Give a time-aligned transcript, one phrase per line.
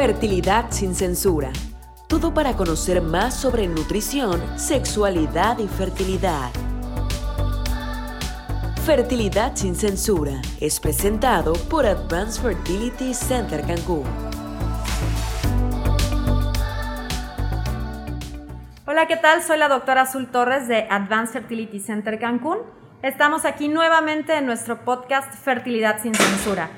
[0.00, 1.52] Fertilidad sin censura.
[2.08, 6.48] Todo para conocer más sobre nutrición, sexualidad y fertilidad.
[8.86, 14.04] Fertilidad sin censura es presentado por Advanced Fertility Center Cancún.
[18.86, 19.42] Hola, ¿qué tal?
[19.42, 22.56] Soy la doctora Azul Torres de Advanced Fertility Center Cancún.
[23.02, 26.70] Estamos aquí nuevamente en nuestro podcast Fertilidad sin censura.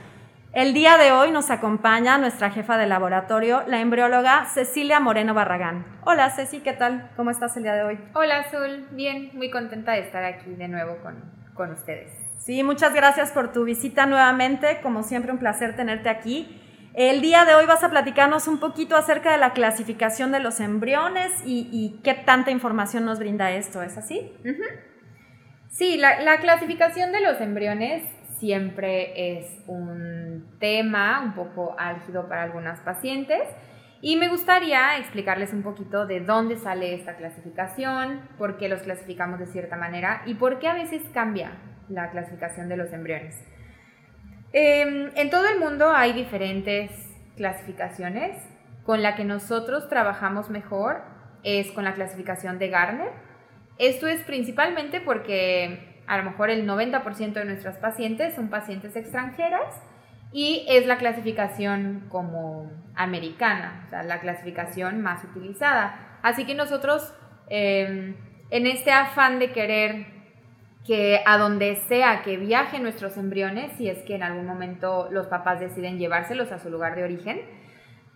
[0.55, 5.86] El día de hoy nos acompaña nuestra jefa de laboratorio, la embrióloga Cecilia Moreno Barragán.
[6.04, 7.11] Hola Ceci, ¿qué tal?
[7.17, 7.99] ¿Cómo estás el día de hoy?
[8.13, 12.13] Hola Azul, bien, muy contenta de estar aquí de nuevo con, con ustedes.
[12.36, 16.61] Sí, muchas gracias por tu visita nuevamente, como siempre un placer tenerte aquí.
[16.93, 20.61] El día de hoy vas a platicarnos un poquito acerca de la clasificación de los
[20.61, 24.30] embriones y, qué tanta información nos brinda esto, ¿es así?
[25.71, 28.03] Sí, la, la clasificación de los embriones
[28.43, 33.41] siempre es un tema un poco álgido para algunas pacientes.
[34.00, 39.39] Y me gustaría explicarles un poquito de dónde sale esta clasificación, por qué los clasificamos
[39.39, 41.53] de cierta manera y por qué a veces cambia
[41.89, 43.41] la clasificación de los embriones.
[44.53, 46.91] Em, en todo el mundo hay diferentes
[47.36, 48.42] clasificaciones.
[48.84, 51.03] Con la que nosotros trabajamos mejor
[51.44, 53.12] es con la clasificación de Garner.
[53.78, 59.83] Esto es principalmente porque a lo mejor el 90% de nuestras pacientes son pacientes extranjeras
[60.33, 66.19] y es la clasificación como americana, o sea, la clasificación más utilizada.
[66.22, 67.14] Así que nosotros,
[67.48, 68.17] em,
[68.50, 70.06] en este afán de querer
[70.86, 75.27] que a donde sea que viajen nuestros embriones, si es que en algún momento los
[75.28, 77.41] papás deciden llevárselos a su lugar de origen,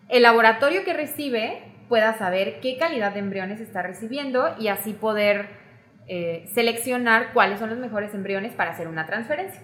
[0.08, 5.65] el laboratorio que recibe pueda saber qué calidad de embriones está recibiendo y así poder
[6.08, 9.60] eh, seleccionar cuáles son los mejores embriones para hacer una transferencia.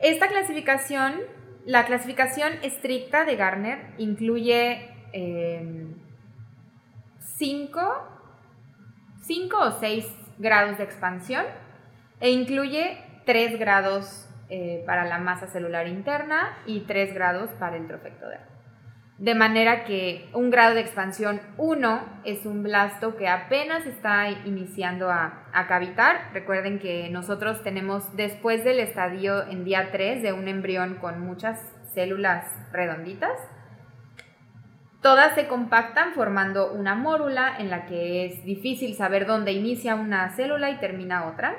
[0.00, 1.20] Esta clasificación,
[1.64, 4.90] la clasificación estricta de Garner, incluye
[7.36, 7.80] 5
[9.28, 10.06] em, o 6
[10.38, 11.44] grados de expansión
[12.18, 17.86] e incluye 3 grados eh, para la masa celular interna y 3 grados para el
[17.86, 18.51] trofectodermo
[19.18, 25.10] de manera que un grado de expansión 1 es un blasto que apenas está iniciando
[25.10, 26.30] a, cavitar.
[26.32, 31.60] Recuerden que nosotros tenemos después del estadio en día 3 de un embrión con muchas
[31.94, 33.38] células redonditas.
[35.02, 40.30] Todas se compactan formando una mórula en la que es difícil saber dónde inicia una
[40.30, 41.56] célula y termina otra.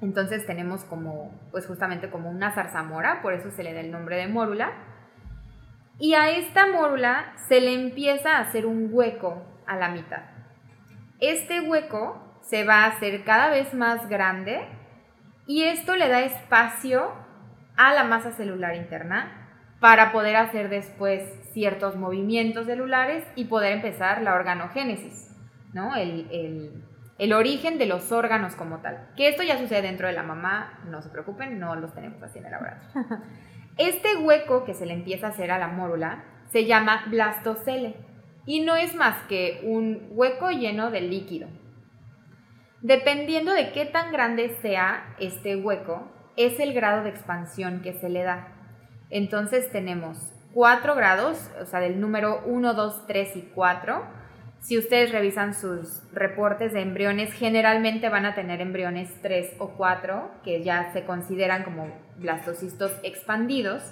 [0.00, 4.16] Entonces tenemos como, pues justamente como una zarzamora, por eso se le da el nombre
[4.16, 4.72] de mórula
[5.98, 10.22] y a esta mórula se le empieza a hacer un hueco a la mitad.
[11.20, 14.60] Este hueco se va a hacer cada vez más grande
[15.46, 17.12] y esto le da espacio
[17.76, 19.48] a la masa celular interna
[19.80, 21.22] para poder hacer después
[21.52, 25.34] ciertos movimientos celulares y poder empezar la organogénesis,
[25.72, 25.94] ¿no?
[25.96, 26.84] El,
[27.18, 29.08] el origen de los órganos como tal.
[29.16, 32.38] Que esto ya sucede dentro de la mamá, no se preocupen, no los tenemos así
[32.38, 33.18] en el laboratorio.
[33.78, 37.94] Este hueco que se le empieza a hacer a la mórula se llama blastocele
[38.44, 41.48] y no es más que un hueco lleno de líquido.
[42.80, 48.08] Dependiendo de qué tan grande sea este hueco, es el grado de expansión que se
[48.08, 48.48] le da.
[49.10, 54.17] Entonces tenemos 4 grados, o sea, del número 1, 2, 3 y 4.
[54.60, 60.30] Si ustedes revisan sus reportes de embriones, generalmente van a tener embriones 3 o 4,
[60.42, 63.82] que ya se consideran como blastocistos expandidos.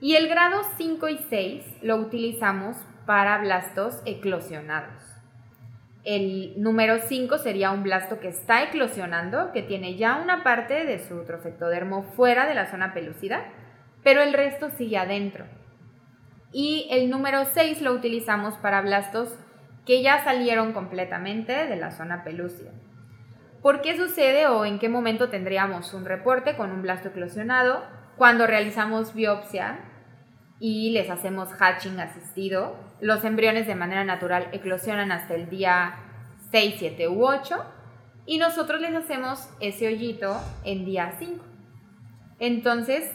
[0.00, 2.76] Y el grado 5 y 6 lo utilizamos
[3.06, 5.02] para blastos eclosionados.
[6.04, 10.98] El número 5 sería un blasto que está eclosionando, que tiene ya una parte de
[10.98, 13.44] su trofectodermo fuera de la zona pelúcida,
[14.02, 15.44] pero el resto sigue adentro.
[16.52, 19.38] Y el número 6 lo utilizamos para blastos
[19.86, 22.70] que ya salieron completamente de la zona pelúcida.
[23.62, 27.84] ¿Por qué sucede o en qué momento tendríamos un reporte con un blasto eclosionado?
[28.16, 29.78] Cuando realizamos biopsia
[30.58, 35.94] y les hacemos hatching asistido, los embriones de manera natural eclosionan hasta el día
[36.50, 37.64] 6, 7 u 8
[38.26, 41.44] y nosotros les hacemos ese hoyito en día 5.
[42.38, 43.10] Entonces,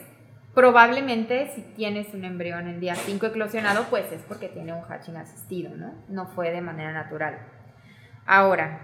[0.57, 5.15] Probablemente si tienes un embrión en día 5 eclosionado, pues es porque tiene un hatching
[5.15, 5.93] asistido, ¿no?
[6.09, 7.37] No fue de manera natural.
[8.25, 8.81] Ahora,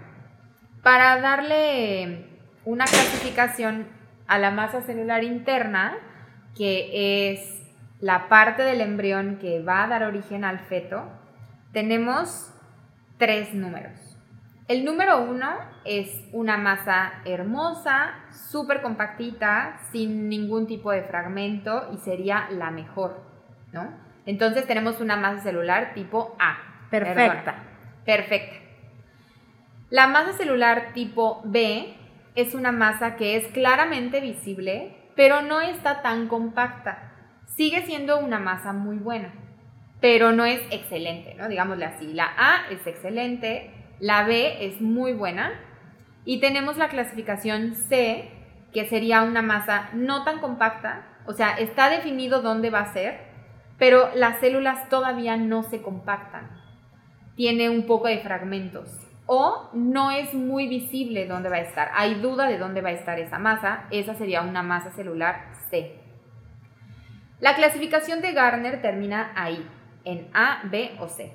[0.84, 2.28] para darle
[2.64, 3.88] una clasificación
[4.28, 5.96] a la masa celular interna,
[6.56, 7.60] que es
[7.98, 11.10] la parte del embrión que va a dar origen al feto,
[11.72, 12.54] tenemos
[13.18, 14.13] tres números.
[14.66, 18.14] El número uno es una masa hermosa,
[18.50, 23.20] súper compactita, sin ningún tipo de fragmento y sería la mejor,
[23.72, 23.90] ¿no?
[24.24, 26.56] Entonces tenemos una masa celular tipo A.
[26.88, 27.56] Perfecta.
[28.06, 28.56] Perfecta.
[29.90, 31.94] La masa celular tipo B
[32.34, 37.12] es una masa que es claramente visible, pero no está tan compacta.
[37.46, 39.30] Sigue siendo una masa muy buena,
[40.00, 41.48] pero no es excelente, ¿no?
[41.48, 42.14] Digámosle así.
[42.14, 45.58] La A es excelente, la B es muy buena
[46.26, 48.28] y tenemos la clasificación C,
[48.74, 53.18] que sería una masa no tan compacta, o sea, está definido dónde va a ser,
[53.78, 56.50] pero las células todavía no se compactan.
[57.34, 58.90] Tiene un poco de fragmentos
[59.24, 61.90] o no es muy visible dónde va a estar.
[61.94, 63.84] Hay duda de dónde va a estar esa masa.
[63.90, 65.98] Esa sería una masa celular C.
[67.40, 69.66] La clasificación de Garner termina ahí,
[70.04, 71.32] en A, B o C.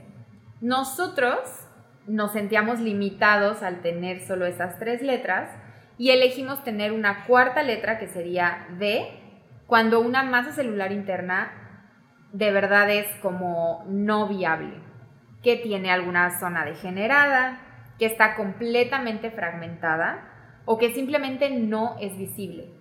[0.62, 1.66] Nosotros
[2.10, 5.50] nos sentíamos limitados al tener solo esas tres letras
[5.98, 9.08] y elegimos tener una cuarta letra que sería D,
[9.68, 11.52] cuando una masa celular interna
[12.34, 14.74] de verdad es como no viable,
[15.44, 17.62] que tiene alguna zona degenerada,
[18.00, 22.72] que está completamente fragmentada o que simplemente no es visible.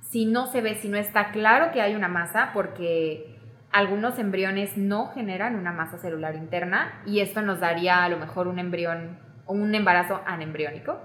[0.00, 3.31] Si no se ve, si no está claro que hay una masa, porque
[3.72, 8.46] algunos embriones no generan una masa celular interna y esto nos daría a lo mejor
[8.46, 11.00] un embrión o un embarazo anembriónico.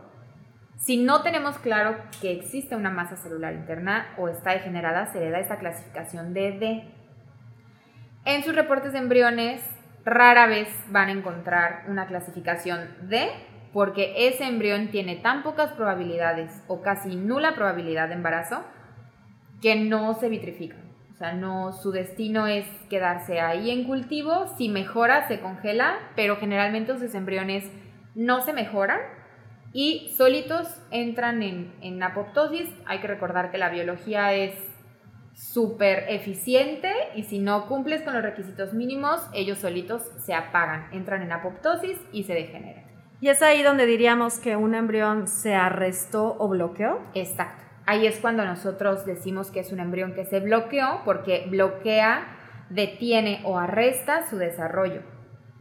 [0.76, 5.32] Si no tenemos claro que existe una masa celular interna o está degenerada, se le
[5.32, 6.84] da esta clasificación de D.
[8.26, 9.64] En sus reportes de embriones
[10.04, 13.30] rara vez van a encontrar una clasificación D
[13.74, 18.64] porque ese embrión tiene tan pocas probabilidades o casi nula probabilidad de embarazo
[19.62, 20.76] que no se vitrifica.
[21.18, 26.36] O sea, no, su destino es quedarse ahí en cultivo, si mejora se congela, pero
[26.38, 27.66] generalmente sus embriones
[28.14, 29.00] no se mejoran
[29.74, 32.70] y solitos entran en, en apoptosis.
[32.86, 34.54] Hay que recordar que la biología es
[35.34, 41.24] súper eficiente y si no cumples con los requisitos mínimos, ellos solitos se apagan, entran
[41.24, 42.86] en apoptosis y se degeneran.
[43.22, 47.00] ¿Y es ahí donde diríamos que un embrión se arrestó o bloqueó?
[47.16, 47.67] Exacto.
[47.88, 52.28] Ahí es cuando nosotros decimos que es un embrión que se bloqueó porque bloquea,
[52.70, 55.04] detiene o arresta su desarrollo.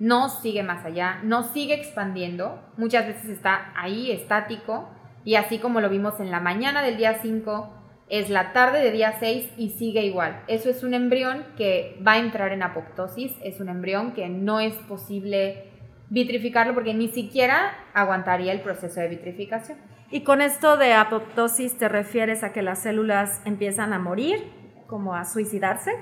[0.00, 4.90] No sigue más allá, no sigue expandiendo, muchas veces está ahí estático
[5.24, 7.72] y así como lo vimos en la mañana del día 5,
[8.08, 10.42] es la tarde de día 6 y sigue igual.
[10.48, 14.58] Eso es un embrión que va a entrar en apoptosis, es un embrión que no
[14.58, 15.70] es posible
[16.10, 19.78] vitrificarlo porque ni siquiera aguantaría el proceso de vitrificación.
[20.10, 24.38] Y con esto de apoptosis te refieres a que las células empiezan a morir,
[24.86, 25.92] como a suicidarse?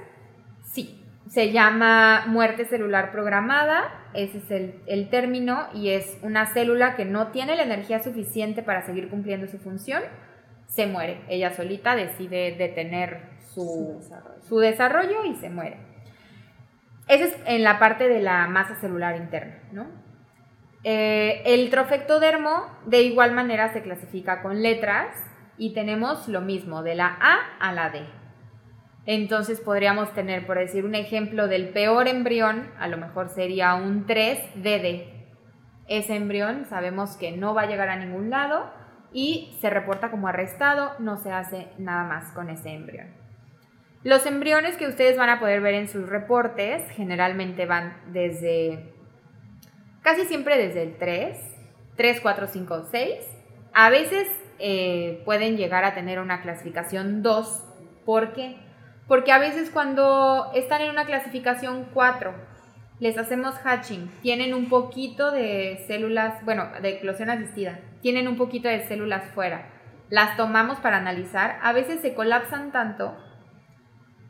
[0.63, 6.97] Sí, se llama muerte celular programada, ese es el, el, término, y es una célula
[6.97, 10.03] que no tiene la energía suficiente para seguir cumpliendo su función
[10.75, 11.21] se muere.
[11.29, 13.21] Ella solita decide detener
[13.55, 14.01] su,
[14.61, 15.25] desarrollo.
[15.25, 15.79] y se muere.
[17.07, 19.87] Esa es en la parte de la masa celular interna, ¿no?
[20.85, 25.17] Eh, el trofectodermo de igual manera se clasifica con letras
[25.57, 28.05] y tenemos lo mismo, de la A a la D.
[29.07, 34.07] Entonces podríamos tener, por decir un ejemplo del peor embrión, a lo mejor sería un
[34.07, 35.11] 3DD.
[35.89, 38.71] Ese embrión sabemos que no va a llegar a ningún lado,
[39.15, 43.07] y se reporta como arrestado, no se hace nada más con ese embrión.
[44.03, 48.93] Los embriones que ustedes van a poder ver en sus reportes generalmente van desde,
[50.05, 51.37] casi siempre desde el 3,
[51.97, 53.09] 3, 4, 5, 6.
[53.73, 54.29] A veces
[54.61, 57.65] eh, pueden llegar a tener una clasificación 2.
[58.05, 58.57] ¿Por qué?
[59.09, 62.33] Porque a veces cuando están en una clasificación 4,
[63.01, 68.69] les hacemos hatching, tienen un poquito de células, bueno, de eclosión asistida, tienen un poquito
[68.69, 69.71] de células fuera.
[70.11, 73.17] Las tomamos para analizar, a veces se colapsan tanto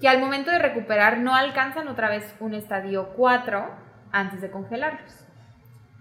[0.01, 3.71] que al momento de recuperar no alcanzan otra vez un estadio 4
[4.13, 5.24] antes de congelarlos.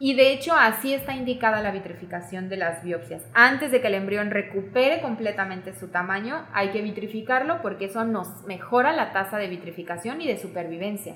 [0.04, 3.26] Y de hecho así está indicada la vitrificación de las biopsias.
[3.34, 8.44] Antes de que el embrión recupere completamente su tamaño, hay que vitrificarlo porque eso nos
[8.44, 11.16] mejora la tasa de vitrificación y de supervivencia.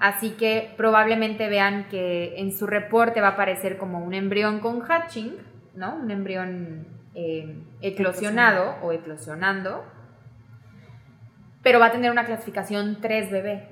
[0.00, 4.80] Así que probablemente vean que en su reporte va a aparecer como un embrión con
[4.80, 5.36] hatching,
[5.76, 5.94] ¿no?
[5.94, 9.84] Un embrión eh, eclosionado o eclosionando,
[11.62, 13.62] pero va a tener una clasificación 3BB.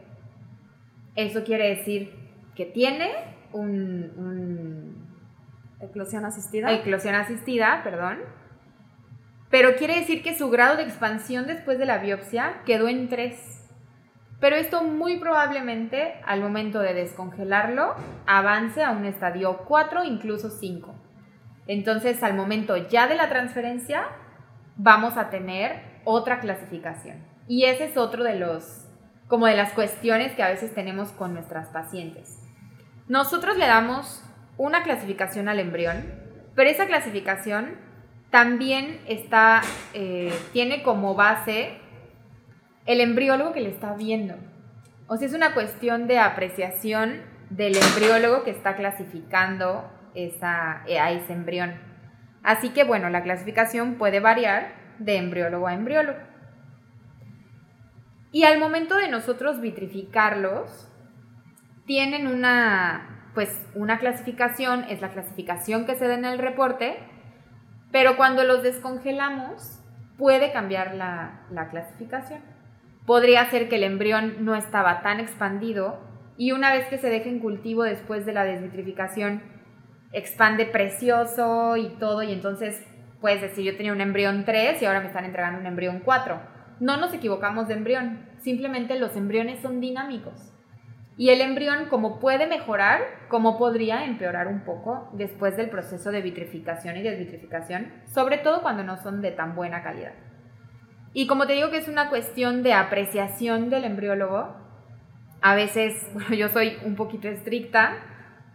[1.16, 2.14] Eso quiere decir
[2.54, 5.06] que tiene un,
[5.80, 6.72] eclosión asistida.
[6.72, 8.18] Eclosión asistida, perdón.
[9.50, 13.54] Pero quiere decir que su grado de expansión después de la biopsia quedó en 3
[14.44, 17.94] pero esto muy probablemente al momento de descongelarlo
[18.26, 20.94] avance a un estadio 4, incluso 5.
[21.66, 24.04] Entonces al momento ya de la transferencia
[24.76, 27.24] vamos a tener otra clasificación.
[27.48, 28.82] Y ese es otro de los
[29.28, 32.43] como de las cuestiones que a veces tenemos con nuestras pacientes.
[33.08, 34.22] Nosotros le damos
[34.56, 36.04] una clasificación al embrión,
[36.54, 37.76] pero esa clasificación
[38.30, 39.60] también está,
[39.92, 41.78] eh, tiene como base
[42.86, 44.34] el embriólogo que le está viendo.
[45.06, 51.12] O sea, es una cuestión de apreciación del embriólogo que está clasificando esa, eh, a
[51.12, 51.74] ese embrión.
[52.42, 56.18] Así que, bueno, la clasificación puede variar de embriólogo a embriólogo.
[58.32, 60.88] Y al momento de nosotros vitrificarlos,
[61.86, 66.96] tienen una, pues, una clasificación, es la clasificación que se da en el reporte,
[67.90, 69.80] pero cuando los descongelamos,
[70.18, 72.40] puede cambiar la, la clasificación.
[73.06, 75.98] Podría ser que el embrión no estaba tan expandido
[76.36, 79.42] y una vez que se deje en cultivo después de la desvitrificación,
[80.12, 82.82] expande precioso y todo, y entonces
[83.20, 86.40] puedes decir, yo tenía un embrión 3 y ahora me están entregando un embrión 4.
[86.80, 90.53] No nos equivocamos de embrión, simplemente los embriones son dinámicos.
[91.16, 96.22] Y el embrión, como puede mejorar, como podría empeorar un poco después del proceso de
[96.22, 100.14] vitrificación y desvitrificación, sobre todo cuando no son de tan buena calidad.
[101.12, 104.56] Y como te digo que es una cuestión de apreciación del embriólogo,
[105.40, 107.96] a veces, bueno, yo soy un poquito estricta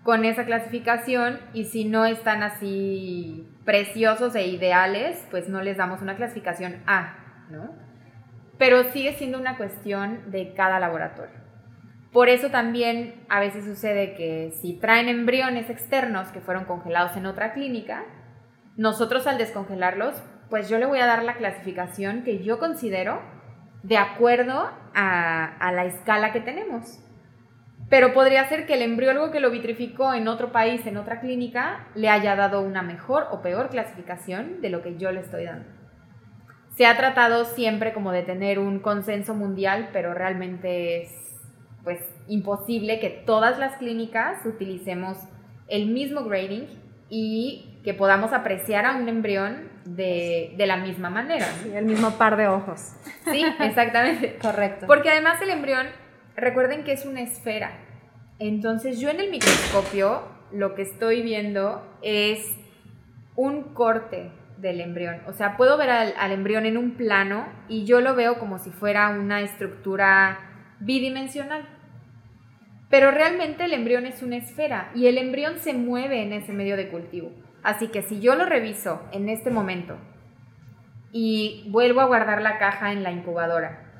[0.03, 6.01] con esa clasificación y si no están así preciosos e ideales, pues no les damos
[6.01, 7.69] una clasificación A, ¿no?
[8.57, 11.38] Pero sigue siendo una cuestión de cada laboratorio.
[12.11, 17.25] Por eso también a veces sucede que si traen embriones externos que fueron congelados en
[17.25, 18.05] otra clínica,
[18.77, 20.15] nosotros al descongelarlos
[20.49, 23.21] pues yo le voy a dar la clasificación que yo considero
[23.83, 26.99] de acuerdo a, la escala que tenemos.
[27.89, 31.87] Pero podría ser que el embriólogo que lo vitrificó en otro país, en otra clínica,
[31.95, 35.69] le haya dado una mejor o peor clasificación de lo que yo le estoy dando.
[36.75, 41.28] Se ha tratado siempre como de tener un consenso mundial, pero realmente es
[41.83, 45.17] pues imposible que todas las clínicas utilicemos
[45.67, 46.67] el mismo grading
[47.09, 51.47] y que podamos apreciar a un embrión de, la misma manera.
[51.73, 52.93] el mismo par de ojos.
[53.31, 54.37] Sí, exactamente.
[54.41, 54.85] Correcto.
[54.87, 55.87] Porque además el embrión,
[56.35, 57.71] recuerden que es una esfera.
[58.37, 62.45] Entonces yo en el microscopio lo que estoy viendo es
[63.35, 65.21] un corte del embrión.
[65.27, 68.59] O sea, puedo ver al, al embrión en un plano y yo lo veo como
[68.59, 70.48] si fuera una estructura
[70.79, 71.67] bidimensional.
[72.89, 76.75] Pero realmente el embrión es una esfera y el embrión se mueve en ese medio
[76.75, 77.31] de cultivo.
[77.61, 79.97] Así que si yo lo reviso en este momento
[81.11, 83.93] y vuelvo a guardar la caja en la incubadora,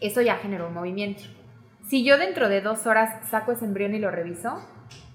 [0.00, 1.22] eso ya generó un movimiento.
[1.86, 4.60] Si yo dentro de dos horas saco ese embrión y lo reviso,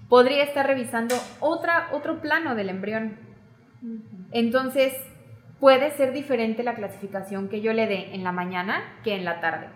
[0.08, 3.18] podría estar revisando otra, otro plano del embrión.
[4.32, 4.92] Entonces,
[5.58, 9.40] puede ser diferente la clasificación que yo le dé en la mañana que en la
[9.40, 9.68] tarde.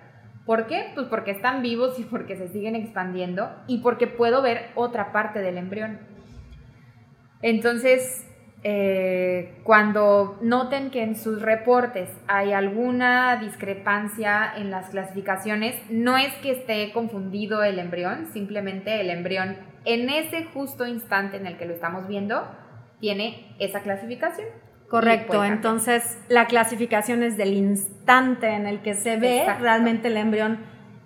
[0.51, 0.91] ¿Por qué?
[0.97, 5.39] Pues porque están vivos y porque se siguen expandiendo y porque puedo ver otra parte
[5.39, 6.01] del embrión.
[7.41, 8.29] Entonces,
[8.65, 16.35] eh, cuando noten que en sus reportes hay alguna discrepancia en las clasificaciones, no es
[16.43, 21.67] que esté confundido el embrión, simplemente el embrión en ese justo instante en el que
[21.67, 22.45] lo estamos viendo
[22.99, 24.49] tiene esa clasificación.
[24.91, 30.59] Correcto, entonces la clasificación es del instante en el que se ve realmente el embrión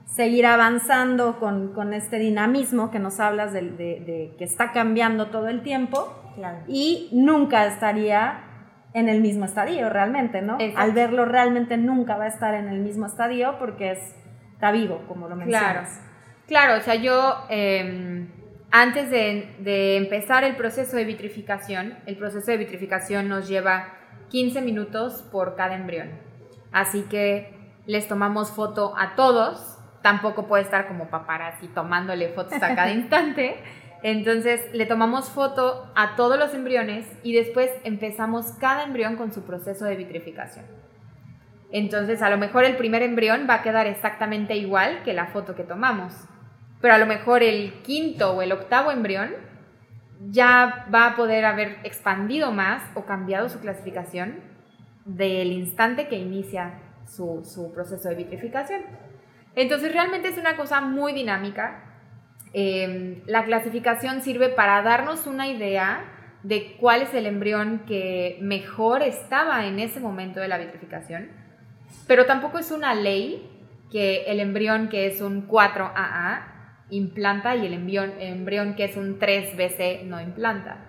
[0.07, 6.19] seguir avanzando con, este dinamismo que nos hablas de, que está cambiando todo el tiempo
[6.67, 8.45] y nunca estaría
[8.95, 10.57] en el mismo estadio realmente, ¿no?
[10.77, 14.17] Al verlo realmente nunca va a estar en el mismo estadio porque es,
[14.55, 16.01] está vivo, como lo mencionas.
[16.47, 17.45] Claro, claro o sea, yo...
[17.51, 18.44] Em,
[18.77, 23.95] antes de, empezar el proceso de vitrificación, el proceso de vitrificación nos lleva
[24.31, 26.11] 15 minutos por cada embrión.
[26.73, 27.55] Así que
[27.87, 29.79] les tomamos foto a todos.
[30.03, 33.63] Tampoco puede estar como paparazzi tomándole fotos a cada instante.
[34.03, 39.45] Entonces le tomamos foto a todos los embriones y después empezamos cada embrión con su
[39.45, 40.65] proceso de vitrificación.
[41.71, 45.55] Entonces a lo mejor el primer embrión va a quedar exactamente igual que la foto
[45.55, 46.27] que tomamos
[46.85, 49.31] pero a lo mejor el quinto o el octavo embrión
[50.29, 54.43] ya va a poder haber expandido más o cambiado su clasificación
[55.07, 58.83] del instante que inicia su, proceso de vitrificación.
[59.57, 61.85] Entonces realmente es una cosa muy dinámica.
[62.53, 66.05] Em, la clasificación sirve para darnos una idea
[66.43, 71.31] de cuál es el embrión que mejor estaba en ese momento de la vitrificación,
[72.07, 73.51] pero tampoco es una ley
[73.91, 76.51] que el embrión que es un 4AA
[76.91, 80.87] implanta y el embrión, embrión que es un 3BC no implanta.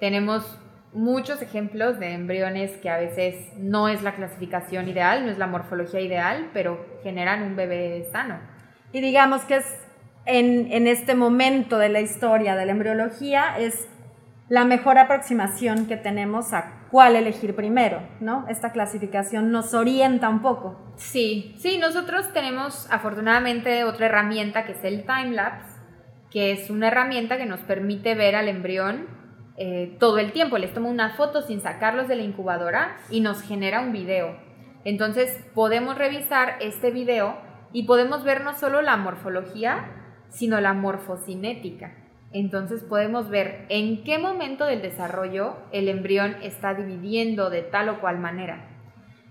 [0.00, 0.58] Tenemos
[0.92, 5.46] muchos ejemplos de embriones que a veces no es la clasificación ideal, no es la
[5.46, 8.38] morfología ideal, pero generan un bebé sano.
[8.92, 9.66] Y digamos que es
[10.24, 13.88] en, en este momento de la historia de la embriología, es
[14.48, 18.46] la mejor aproximación que tenemos a cuál elegir primero, ¿no?
[18.48, 20.94] Esta clasificación nos orienta un poco.
[20.96, 25.80] Sí, sí, nosotros tenemos afortunadamente otra herramienta que es el timelapse,
[26.30, 29.08] que es una herramienta que nos permite ver al embrión
[29.56, 30.58] eh, todo el tiempo.
[30.58, 34.36] Les tomo una foto sin sacarlos de la incubadora y nos genera un video.
[34.84, 37.36] Entonces podemos revisar este video
[37.72, 39.90] y podemos ver no solo la morfología,
[40.28, 42.05] sino la morfocinética.
[42.32, 48.00] Entonces podemos ver en qué momento del desarrollo el embrión está dividiendo de tal o
[48.00, 48.68] cual manera.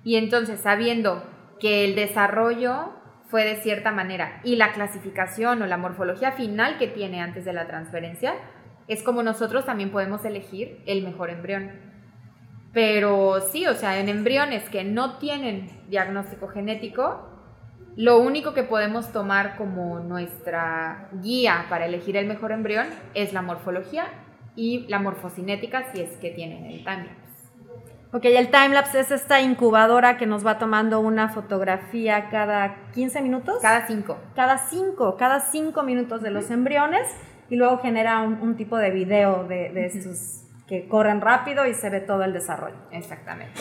[0.03, 1.23] Y entonces sabiendo
[1.59, 2.93] que el desarrollo
[3.27, 7.53] fue de cierta manera y la clasificación o la morfología final que tiene antes de
[7.53, 8.35] la transferencia,
[8.87, 11.71] es como nosotros también podemos elegir el mejor embrión.
[12.71, 17.34] Pero sí, o sea, en embriones que no tienen diagnóstico genético,
[17.97, 23.41] lo único que podemos tomar como nuestra guía para elegir el mejor embrión es la
[23.41, 24.07] morfología
[24.55, 27.25] y la morfocinética si es que tienen el timelapse.
[28.11, 33.59] Ok, el timelapse es esta incubadora que nos va tomando una fotografía cada 15 minutos.
[33.61, 34.17] Cada 5.
[34.35, 37.07] Cada 5, cada 5 minutos de los embriones
[37.49, 41.99] y luego genera un, tipo de video de, estos que corren rápido y se ve
[41.99, 42.77] todo el desarrollo.
[42.91, 43.59] Exactamente.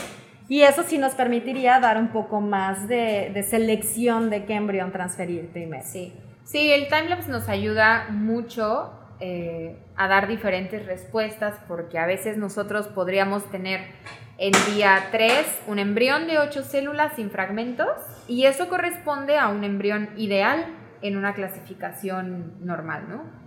[0.49, 5.49] Y eso sí nos permitiría dar un poco más de, selección de qué embrión transferir
[5.49, 5.85] primero.
[5.87, 6.13] Sí,
[6.45, 12.89] sí el timelapse nos ayuda mucho eh, a dar diferentes respuestas porque a veces nosotros
[12.89, 13.81] podríamos tener
[14.37, 17.89] en día 3 un embrión de 8 células sin fragmentos
[18.29, 20.67] y eso corresponde a un embrión ideal
[21.01, 23.44] en una clasificación normal, ¿no?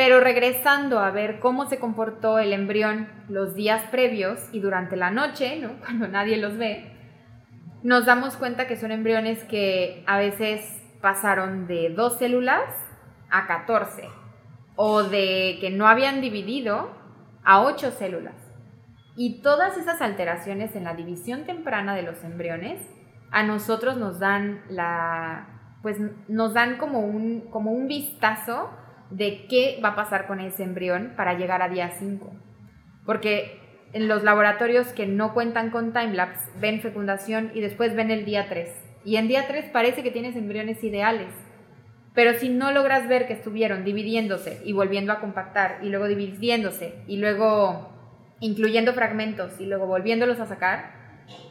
[0.00, 5.10] Pero regresando a ver cómo se comportó el embrión los días previos y durante la
[5.10, 5.78] noche, ¿no?
[5.84, 6.90] cuando nadie los ve,
[7.82, 10.62] nos damos cuenta que son embriones que a veces
[11.02, 12.62] pasaron de dos células
[13.28, 14.08] a 14
[14.74, 16.92] o de que no habían dividido
[17.44, 18.36] a 8 células.
[19.16, 22.80] Y todas esas alteraciones en la división temprana de los embriones
[23.30, 28.70] a nosotros nos dan la pues nos dan como un como un vistazo
[29.10, 32.32] de qué va a pasar con ese embrión para llegar a día 5.
[33.04, 33.58] Porque
[33.92, 38.48] en los laboratorios que no cuentan con timelapse ven fecundación y después ven el día
[38.48, 38.68] 3.
[39.04, 41.32] Y en día 3 parece que tienes embriones ideales.
[42.14, 47.02] Pero si no logras ver que estuvieron dividiéndose y volviendo a compactar y luego dividiéndose
[47.06, 47.90] y luego
[48.40, 51.00] incluyendo fragmentos y luego volviéndolos a sacar,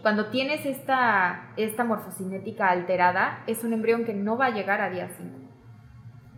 [0.01, 4.89] cuando tienes esta, esta morfocinética alterada, es un embrión que no va a llegar a
[4.89, 5.38] día 5.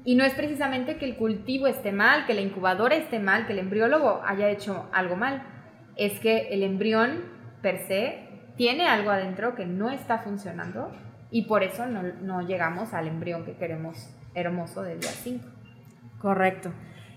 [0.04, 3.54] Y no es precisamente que el cultivo esté mal, que la incubadora esté mal, que
[3.54, 5.44] el embriólogo haya hecho algo mal.
[5.96, 7.24] Es que el embrión
[7.62, 10.92] per se tiene algo adentro que no está funcionando
[11.30, 15.46] y por eso no, llegamos al embrión que queremos hermoso del día 5.
[16.20, 16.74] Correcto.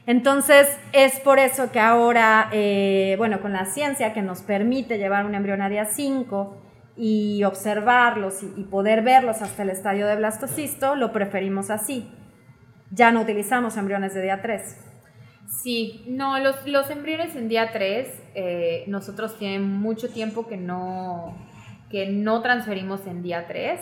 [0.06, 5.24] Entonces, es por eso que ahora, eh, bueno, con la ciencia que nos permite llevar
[5.24, 6.60] un embrión a día 5
[6.96, 12.10] y observarlos y, y poder verlos hasta el estadio de blastocisto, lo preferimos así
[12.94, 14.76] ya no utilizamos embriones de día 3.
[15.48, 21.36] Sí, no, los, los embriones en día 3, eh, nosotros tienen mucho tiempo que no,
[21.90, 23.80] que no transferimos en día 3.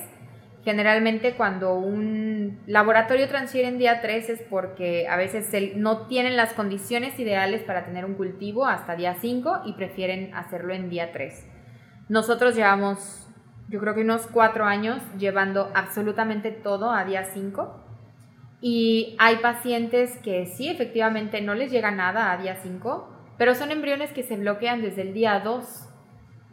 [0.65, 6.53] Generalmente cuando un laboratorio transfiere en día 3 es porque a veces no tienen las
[6.53, 11.47] condiciones ideales para tener un cultivo hasta día 5 y prefieren hacerlo en día 3.
[12.09, 13.29] Nosotros llevamos,
[13.69, 17.92] yo creo que unos 4 años llevando absolutamente todo a día 5
[18.65, 23.73] y hay pacientes que sí, efectivamente, no les llega nada a día 5, pero son
[23.73, 25.89] embriones que se bloquean desde el día 2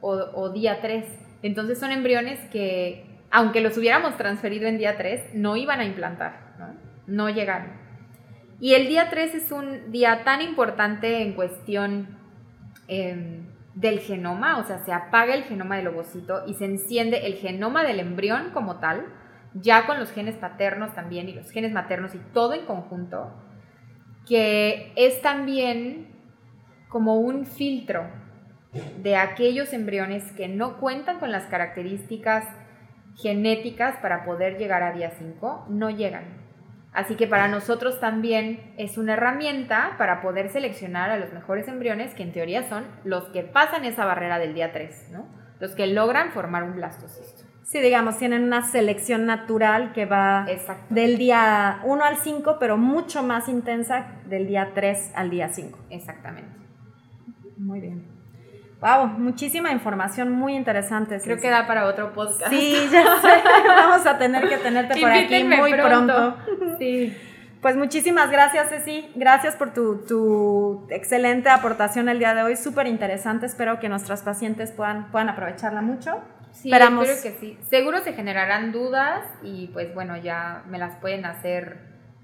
[0.02, 1.06] o, día 3.
[1.44, 6.56] Entonces son embriones que, aunque los hubiéramos transferido en día 3, no iban a implantar,
[6.58, 6.74] no,
[7.06, 7.74] no llegaron.
[8.60, 12.18] Y el día 3 es un día tan importante en cuestión
[12.88, 13.46] em,
[13.76, 17.84] del genoma, o sea, se apaga el genoma del ovocito y se enciende el genoma
[17.84, 19.06] del embrión como tal
[19.54, 23.34] ya con los genes paternos también y los genes maternos y todo en conjunto,
[24.28, 26.08] que es también
[26.90, 28.08] como un filtro
[29.02, 32.46] de aquellos embriones que no cuentan con las características
[33.16, 36.40] genéticas para poder llegar a día 5, no llegan.
[36.92, 42.14] Así que para nosotros también es una herramienta para poder seleccionar a los mejores embriones,
[42.16, 45.28] que en teoría son los que pasan esa barrera del día 3, ¿no?
[45.60, 47.44] los que logran formar un blastocisto.
[47.70, 50.48] Sí, digamos, tienen una selección natural que va
[50.90, 55.78] del día 1 al 5, pero mucho más intensa del día 3 al día 5.
[55.92, 56.50] Exactamente.
[57.58, 58.08] Muy bien.
[58.82, 61.20] Wow, muchísima información muy interesante.
[61.22, 62.50] Creo que da para otro podcast.
[62.50, 63.44] Sí, ya sé.
[63.68, 66.38] Vamos a tener que tenerte por aquí muy pronto.
[66.80, 67.16] Sí.
[67.62, 69.12] Pues muchísimas gracias, Ceci.
[69.14, 72.56] Gracias por tu, excelente aportación el día de hoy.
[72.56, 73.46] Súper interesante.
[73.46, 76.24] Espero que nuestros pacientes puedan, puedan aprovecharla mucho.
[76.52, 77.58] Sí, espero que sí.
[77.70, 81.80] Seguro se generarán dudas y pues bueno, ya me las pueden hacer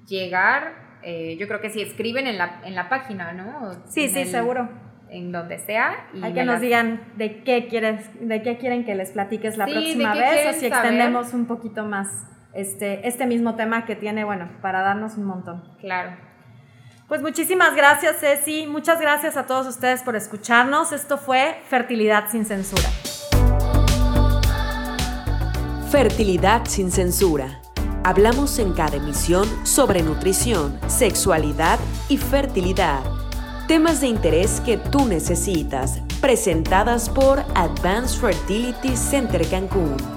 [0.07, 0.99] llegar.
[1.03, 3.71] Eh, yo creo que sí, escriben en la, en la página, ¿no?
[3.87, 4.69] Sí, sí, seguro
[5.09, 6.07] en donde sea.
[6.13, 9.65] Y Hay que nos digan de qué quieres, de qué quieren que les platiques la
[9.65, 14.49] próxima vez o si extendemos un poquito más este, este mismo tema que tiene, bueno,
[14.61, 15.63] para darnos un montón.
[15.79, 16.17] Claro.
[17.07, 18.65] Pues muchísimas gracias, Ceci.
[18.65, 20.91] Muchas gracias a todos ustedes por escucharnos.
[20.91, 22.89] Esto fue Fertilidad sin Censura.
[25.95, 27.61] Fertilidad sin Censura.
[28.03, 31.79] Hablamos en cada emisión sobre nutrición, sexualidad
[32.09, 32.99] y fertilidad
[33.69, 40.14] Temas de interés que tú necesitas, presentadas por Advanced Fertility Center Cancún.